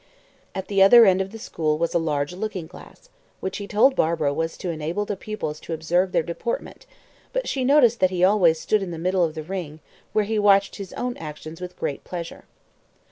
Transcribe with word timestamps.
At 0.55 0.67
the 0.67 0.81
other 0.81 1.05
end 1.05 1.21
of 1.21 1.31
the 1.31 1.37
school 1.37 1.77
was 1.77 1.93
a 1.93 1.99
large 1.99 2.33
looking 2.33 2.65
glass, 2.65 3.07
which 3.39 3.57
he 3.57 3.67
told 3.67 3.95
Barbara 3.95 4.33
was 4.33 4.57
to 4.57 4.71
enable 4.71 5.05
the 5.05 5.15
pupils 5.15 5.59
to 5.59 5.73
observe 5.73 6.11
their 6.11 6.23
deportment; 6.23 6.87
but 7.33 7.47
she 7.47 7.63
noticed 7.63 7.99
that 7.99 8.09
he 8.09 8.23
always 8.23 8.59
stood 8.59 8.81
in 8.81 8.89
the 8.89 8.97
middle 8.97 9.23
of 9.23 9.35
the 9.35 9.43
ring, 9.43 9.79
where 10.11 10.25
he 10.25 10.39
watched 10.39 10.77
his 10.77 10.91
own 10.93 11.17
actions 11.17 11.61
with 11.61 11.77
great 11.77 12.03
pleasure. 12.03 12.45